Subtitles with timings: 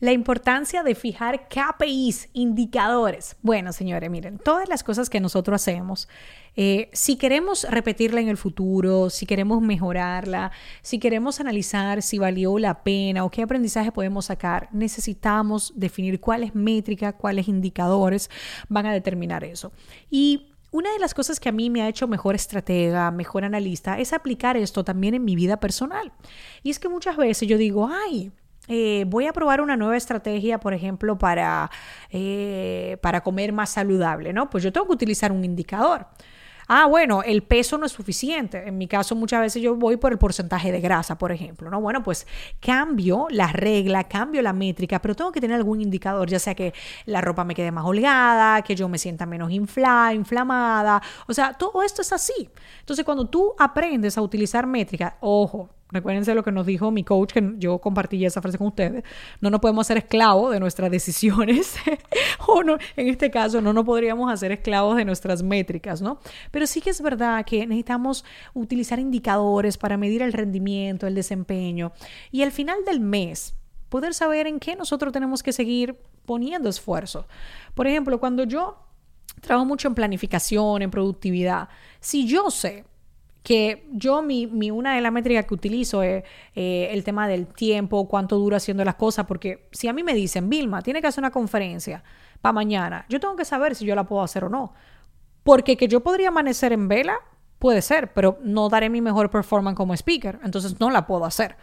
[0.00, 3.36] La importancia de fijar KPIs, indicadores.
[3.42, 6.08] Bueno, señores, miren, todas las cosas que nosotros hacemos,
[6.56, 10.52] eh, si queremos repetirla en el futuro, si queremos mejorarla,
[10.82, 16.54] si queremos analizar si valió la pena o qué aprendizaje podemos sacar, necesitamos definir cuáles
[16.54, 18.30] métricas, cuáles indicadores
[18.68, 19.72] van a determinar eso.
[20.10, 23.98] Y una de las cosas que a mí me ha hecho mejor estratega, mejor analista,
[24.00, 26.12] es aplicar esto también en mi vida personal.
[26.64, 28.32] Y es que muchas veces yo digo, ay,
[28.68, 31.70] eh, voy a probar una nueva estrategia, por ejemplo, para,
[32.10, 34.50] eh, para comer más saludable, ¿no?
[34.50, 36.06] Pues yo tengo que utilizar un indicador.
[36.66, 38.66] Ah, bueno, el peso no es suficiente.
[38.66, 41.80] En mi caso, muchas veces yo voy por el porcentaje de grasa, por ejemplo, ¿no?
[41.80, 42.26] Bueno, pues
[42.60, 46.72] cambio la regla, cambio la métrica, pero tengo que tener algún indicador, ya sea que
[47.04, 51.02] la ropa me quede más holgada, que yo me sienta menos inflada, inflamada.
[51.26, 52.48] O sea, todo esto es así.
[52.80, 57.32] Entonces, cuando tú aprendes a utilizar métrica, ojo, Recuérdense lo que nos dijo mi coach,
[57.32, 59.04] que yo compartí esa frase con ustedes.
[59.40, 61.76] No nos podemos hacer esclavos de nuestras decisiones.
[62.48, 66.18] o no, en este caso, no nos podríamos hacer esclavos de nuestras métricas, ¿no?
[66.50, 71.92] Pero sí que es verdad que necesitamos utilizar indicadores para medir el rendimiento, el desempeño.
[72.32, 73.54] Y al final del mes,
[73.88, 77.26] poder saber en qué nosotros tenemos que seguir poniendo esfuerzo.
[77.74, 78.78] Por ejemplo, cuando yo
[79.40, 81.68] trabajo mucho en planificación, en productividad,
[82.00, 82.84] si yo sé
[83.44, 87.46] que yo mi, mi, una de las métricas que utilizo es eh, el tema del
[87.46, 91.08] tiempo, cuánto dura haciendo las cosas, porque si a mí me dicen, Vilma, tiene que
[91.08, 92.02] hacer una conferencia
[92.40, 94.72] para mañana, yo tengo que saber si yo la puedo hacer o no.
[95.42, 97.18] Porque que yo podría amanecer en vela,
[97.58, 101.56] puede ser, pero no daré mi mejor performance como speaker, entonces no la puedo hacer.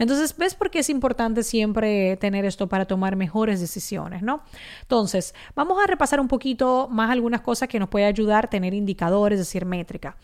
[0.00, 4.42] Entonces, ¿ves por qué es importante siempre tener esto para tomar mejores decisiones, ¿no?
[4.82, 8.74] Entonces, vamos a repasar un poquito más algunas cosas que nos puede ayudar a tener
[8.74, 10.16] indicadores, es decir, métrica.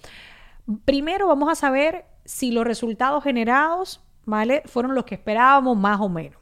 [0.85, 4.63] Primero vamos a saber si los resultados generados, ¿vale?
[4.67, 6.41] Fueron los que esperábamos más o menos.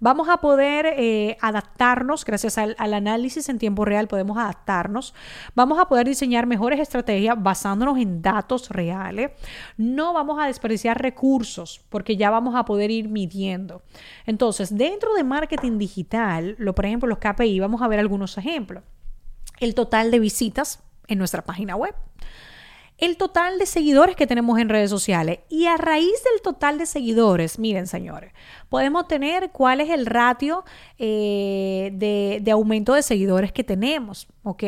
[0.00, 5.14] Vamos a poder eh, adaptarnos, gracias al, análisis en tiempo real podemos adaptarnos.
[5.54, 9.30] Vamos a poder diseñar mejores estrategias basándonos en datos reales.
[9.76, 13.82] No vamos a desperdiciar recursos porque ya vamos a poder ir midiendo.
[14.26, 18.82] Entonces, dentro de marketing digital, lo, por ejemplo, los KPI, vamos a ver algunos ejemplos.
[19.60, 21.94] El total de visitas en nuestra página web
[22.98, 25.40] el total de seguidores que tenemos en redes sociales.
[25.48, 28.32] Y a raíz del total de seguidores, miren señores,
[28.68, 30.64] podemos tener cuál es el ratio
[30.98, 34.64] eh, de, de, aumento de seguidores que tenemos, ¿ok?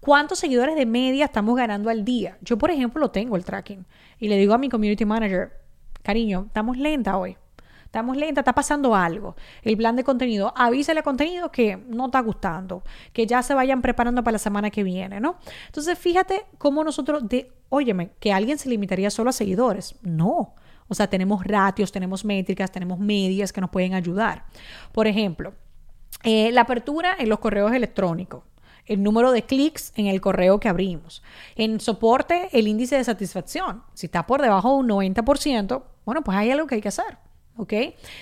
[0.00, 2.38] ¿Cuántos seguidores de media estamos ganando al día?
[2.42, 3.84] Yo, por ejemplo, lo tengo el tracking
[4.18, 5.52] y le digo a mi community manager,
[6.02, 7.36] cariño, estamos lenta hoy
[7.86, 9.36] estamos lenta, está pasando algo.
[9.62, 12.82] El plan de contenido, avísale a contenido que no está gustando,
[13.12, 15.38] que ya se vayan preparando para la semana que viene, ¿no?
[15.66, 19.94] Entonces, fíjate cómo nosotros, de, óyeme, que alguien se limitaría solo a seguidores.
[20.02, 20.54] No.
[20.88, 24.44] O sea, tenemos ratios, tenemos métricas, tenemos medias que nos pueden ayudar.
[24.92, 25.54] Por ejemplo,
[26.22, 28.42] eh, la apertura en los correos electrónicos
[28.86, 31.22] el número de clics en el correo que abrimos.
[31.56, 33.82] En soporte, el índice de satisfacción.
[33.94, 37.18] Si está por debajo de un 90%, bueno, pues hay algo que hay que hacer.
[37.56, 37.72] ¿Ok?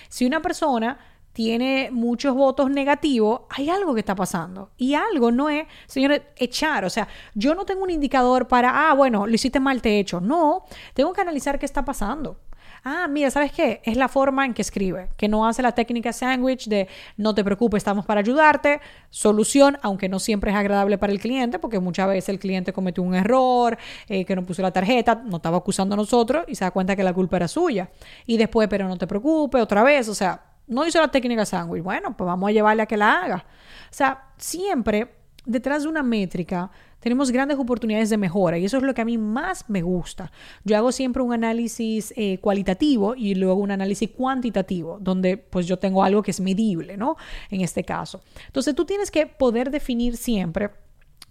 [0.09, 0.99] Si una persona
[1.35, 4.71] tiene muchos votos negativos, hay algo que está pasando.
[4.77, 6.85] Y algo no es, señores, echar.
[6.85, 9.99] O sea, yo no tengo un indicador para, ah, bueno, lo hiciste mal, te he
[9.99, 10.21] hecho.
[10.21, 10.65] No,
[10.95, 12.39] tengo que analizar qué está pasando.
[12.87, 13.81] Ah, mira, ¿sabes qué?
[13.83, 16.87] Es la forma en que escribe, que no hace la técnica sandwich de
[17.17, 18.79] no te preocupes, estamos para ayudarte,
[19.09, 23.03] solución, aunque no siempre es agradable para el cliente, porque muchas veces el cliente cometió
[23.03, 26.67] un error, eh, que no puso la tarjeta, no estaba acusando a nosotros y se
[26.67, 27.89] da cuenta que la culpa era suya.
[28.27, 31.83] Y después, pero no te preocupes, otra vez, o sea, no hizo la técnica sandwich,
[31.83, 33.47] bueno, pues vamos a llevarle a que la haga.
[33.91, 36.71] O sea, siempre detrás de una métrica
[37.05, 40.33] tenemos grandes oportunidades de mejora y eso es lo que a mí más me gusta.
[40.65, 45.79] Yo hago siempre un análisis eh, cualitativo y luego un análisis cuantitativo, donde pues yo
[45.79, 47.17] tengo algo que es medible, ¿no?
[47.51, 48.23] En este caso.
[48.47, 50.71] Entonces tú tienes que poder definir siempre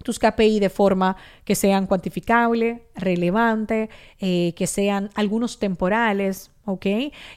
[0.04, 3.89] tus KPI de forma que sean cuantificables, relevantes,
[4.19, 6.86] eh, que sean algunos temporales, ¿ok?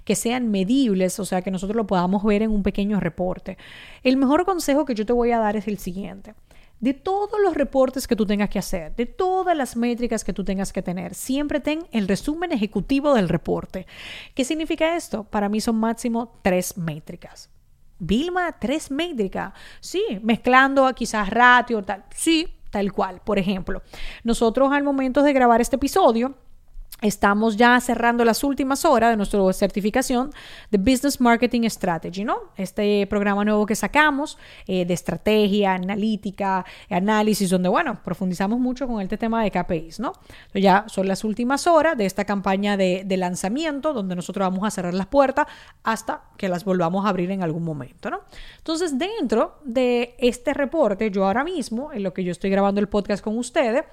[0.04, 3.56] Que sean medibles, o sea, que nosotros lo podamos ver en un pequeño reporte.
[4.02, 6.34] El mejor consejo que yo te voy a dar es el siguiente
[6.80, 10.44] de todos los reportes que tú tengas que hacer, de todas las métricas que tú
[10.44, 13.86] tengas que tener, siempre ten el resumen ejecutivo del reporte.
[14.34, 15.24] ¿Qué significa esto?
[15.24, 17.50] Para mí son máximo tres métricas.
[17.98, 19.52] Vilma, tres métricas.
[19.80, 22.04] Sí, mezclando quizás ratio, tal.
[22.14, 23.22] Sí, tal cual.
[23.24, 23.82] Por ejemplo,
[24.22, 26.34] nosotros al momento de grabar este episodio,
[27.02, 30.32] Estamos ya cerrando las últimas horas de nuestra certificación
[30.70, 32.38] de Business Marketing Strategy, ¿no?
[32.56, 39.02] Este programa nuevo que sacamos eh, de estrategia, analítica, análisis, donde, bueno, profundizamos mucho con
[39.02, 40.14] este tema de KPIs, ¿no?
[40.46, 44.66] Entonces ya son las últimas horas de esta campaña de, de lanzamiento, donde nosotros vamos
[44.66, 45.46] a cerrar las puertas
[45.82, 48.20] hasta que las volvamos a abrir en algún momento, ¿no?
[48.56, 52.88] Entonces, dentro de este reporte, yo ahora mismo, en lo que yo estoy grabando el
[52.88, 53.84] podcast con ustedes,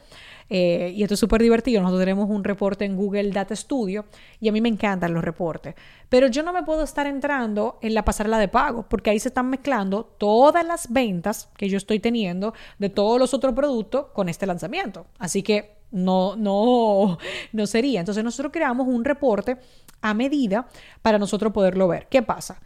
[0.49, 1.81] eh, y esto es súper divertido.
[1.81, 4.05] Nosotros tenemos un reporte en Google Data Studio
[4.39, 5.75] y a mí me encantan los reportes.
[6.09, 9.29] Pero yo no me puedo estar entrando en la pasarela de pago porque ahí se
[9.29, 14.29] están mezclando todas las ventas que yo estoy teniendo de todos los otros productos con
[14.29, 15.05] este lanzamiento.
[15.19, 17.17] Así que no, no,
[17.51, 17.99] no sería.
[17.99, 19.57] Entonces nosotros creamos un reporte
[20.01, 20.67] a medida
[21.01, 22.07] para nosotros poderlo ver.
[22.09, 22.61] ¿Qué pasa?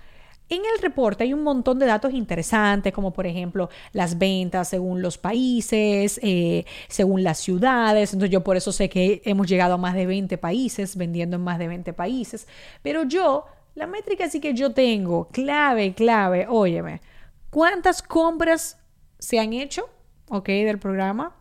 [0.50, 5.02] En el reporte hay un montón de datos interesantes, como por ejemplo las ventas según
[5.02, 8.14] los países, eh, según las ciudades.
[8.14, 11.44] Entonces yo por eso sé que hemos llegado a más de 20 países, vendiendo en
[11.44, 12.48] más de 20 países.
[12.82, 13.46] Pero yo,
[13.76, 17.02] la métrica sí que yo tengo, clave, clave, óyeme,
[17.50, 18.80] ¿cuántas compras
[19.20, 19.90] se han hecho,
[20.30, 21.36] ok, del programa?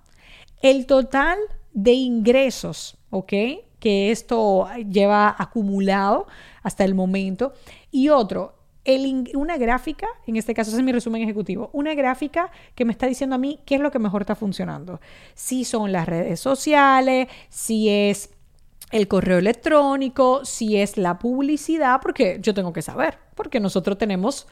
[0.62, 1.38] El total
[1.72, 3.32] de ingresos, ok,
[3.78, 6.26] que esto lleva acumulado
[6.62, 7.52] hasta el momento.
[7.92, 8.55] Y otro,
[9.34, 13.06] una gráfica, en este caso ese es mi resumen ejecutivo, una gráfica que me está
[13.06, 15.00] diciendo a mí qué es lo que mejor está funcionando.
[15.34, 18.30] Si son las redes sociales, si es
[18.92, 24.46] el correo electrónico, si es la publicidad, porque yo tengo que saber, porque nosotros tenemos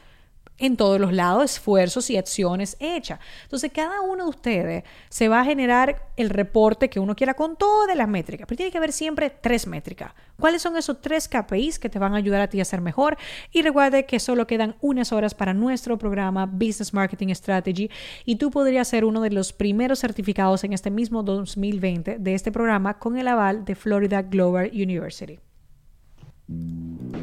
[0.57, 3.19] en todos los lados esfuerzos y acciones hechas.
[3.43, 7.55] Entonces, cada uno de ustedes se va a generar el reporte que uno quiera con
[7.55, 10.13] todas las métricas, pero tiene que haber siempre tres métricas.
[10.39, 13.17] ¿Cuáles son esos tres KPIs que te van a ayudar a ti a ser mejor?
[13.51, 17.89] Y recuerde que solo quedan unas horas para nuestro programa Business Marketing Strategy
[18.25, 22.51] y tú podrías ser uno de los primeros certificados en este mismo 2020 de este
[22.51, 25.39] programa con el aval de Florida Global University.